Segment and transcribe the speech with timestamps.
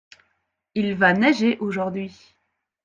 [0.73, 2.35] Il va neiger aujourd’hui.